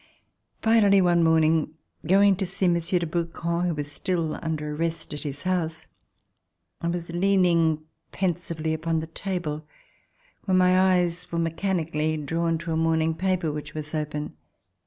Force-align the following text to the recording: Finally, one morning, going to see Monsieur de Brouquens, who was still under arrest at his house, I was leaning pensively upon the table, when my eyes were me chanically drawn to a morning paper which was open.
Finally, 0.63 0.99
one 0.99 1.23
morning, 1.23 1.75
going 2.07 2.35
to 2.35 2.43
see 2.47 2.67
Monsieur 2.67 2.97
de 2.97 3.05
Brouquens, 3.05 3.67
who 3.67 3.75
was 3.75 3.91
still 3.91 4.33
under 4.41 4.73
arrest 4.73 5.13
at 5.13 5.21
his 5.21 5.43
house, 5.43 5.85
I 6.81 6.87
was 6.87 7.11
leaning 7.11 7.83
pensively 8.11 8.73
upon 8.73 8.99
the 8.99 9.05
table, 9.05 9.63
when 10.45 10.57
my 10.57 10.95
eyes 10.95 11.31
were 11.31 11.37
me 11.37 11.51
chanically 11.51 12.17
drawn 12.25 12.57
to 12.57 12.71
a 12.71 12.75
morning 12.75 13.13
paper 13.13 13.51
which 13.51 13.75
was 13.75 13.93
open. 13.93 14.33